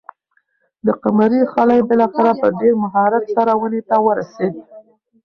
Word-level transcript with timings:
د 0.85 0.87
قمرۍ 1.03 1.41
خلی 1.53 1.79
بالاخره 1.89 2.31
په 2.41 2.47
ډېر 2.59 2.73
مهارت 2.83 3.23
سره 3.35 3.51
ونې 3.61 3.81
ته 3.89 3.95
ورسېد. 4.05 4.53